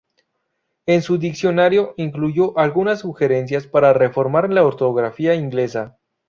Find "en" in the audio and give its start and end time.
0.87-1.03